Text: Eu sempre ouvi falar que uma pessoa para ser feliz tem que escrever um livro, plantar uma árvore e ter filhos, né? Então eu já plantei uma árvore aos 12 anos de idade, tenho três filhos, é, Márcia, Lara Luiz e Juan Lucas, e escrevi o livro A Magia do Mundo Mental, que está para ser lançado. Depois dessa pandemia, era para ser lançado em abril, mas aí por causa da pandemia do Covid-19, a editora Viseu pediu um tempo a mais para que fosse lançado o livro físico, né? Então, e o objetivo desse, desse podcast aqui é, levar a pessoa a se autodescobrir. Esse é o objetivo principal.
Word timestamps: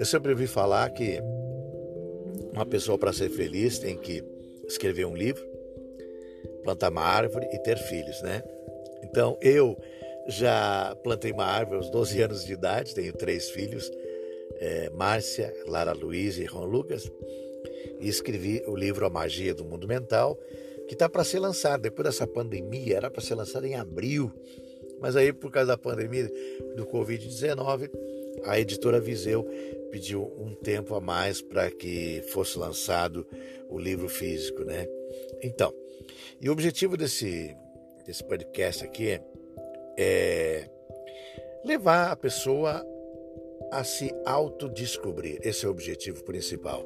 Eu 0.00 0.06
sempre 0.06 0.30
ouvi 0.30 0.46
falar 0.46 0.88
que 0.88 1.20
uma 2.54 2.64
pessoa 2.64 2.96
para 2.96 3.12
ser 3.12 3.28
feliz 3.28 3.78
tem 3.78 3.98
que 3.98 4.24
escrever 4.66 5.04
um 5.04 5.14
livro, 5.14 5.46
plantar 6.64 6.90
uma 6.90 7.02
árvore 7.02 7.46
e 7.52 7.58
ter 7.58 7.76
filhos, 7.76 8.22
né? 8.22 8.42
Então 9.04 9.36
eu 9.42 9.76
já 10.26 10.96
plantei 11.02 11.32
uma 11.32 11.44
árvore 11.44 11.76
aos 11.76 11.90
12 11.90 12.22
anos 12.22 12.46
de 12.46 12.54
idade, 12.54 12.94
tenho 12.94 13.12
três 13.12 13.50
filhos, 13.50 13.92
é, 14.56 14.88
Márcia, 14.88 15.54
Lara 15.66 15.92
Luiz 15.92 16.38
e 16.38 16.46
Juan 16.46 16.64
Lucas, 16.64 17.06
e 18.00 18.08
escrevi 18.08 18.62
o 18.66 18.74
livro 18.74 19.04
A 19.04 19.10
Magia 19.10 19.52
do 19.52 19.66
Mundo 19.66 19.86
Mental, 19.86 20.34
que 20.88 20.94
está 20.94 21.10
para 21.10 21.24
ser 21.24 21.40
lançado. 21.40 21.82
Depois 21.82 22.06
dessa 22.06 22.26
pandemia, 22.26 22.96
era 22.96 23.10
para 23.10 23.20
ser 23.20 23.34
lançado 23.34 23.66
em 23.66 23.74
abril, 23.74 24.32
mas 24.98 25.14
aí 25.14 25.30
por 25.30 25.50
causa 25.50 25.66
da 25.66 25.76
pandemia 25.76 26.26
do 26.74 26.86
Covid-19, 26.86 27.90
a 28.44 28.58
editora 28.58 29.00
Viseu 29.00 29.44
pediu 29.90 30.32
um 30.38 30.54
tempo 30.54 30.94
a 30.94 31.00
mais 31.00 31.40
para 31.42 31.70
que 31.70 32.22
fosse 32.28 32.58
lançado 32.58 33.26
o 33.68 33.78
livro 33.78 34.08
físico, 34.08 34.64
né? 34.64 34.86
Então, 35.42 35.72
e 36.40 36.48
o 36.48 36.52
objetivo 36.52 36.96
desse, 36.96 37.56
desse 38.06 38.24
podcast 38.24 38.84
aqui 38.84 39.20
é, 39.98 40.68
levar 41.64 42.10
a 42.10 42.16
pessoa 42.16 42.86
a 43.70 43.84
se 43.84 44.12
autodescobrir. 44.24 45.38
Esse 45.42 45.64
é 45.64 45.68
o 45.68 45.70
objetivo 45.70 46.24
principal. 46.24 46.84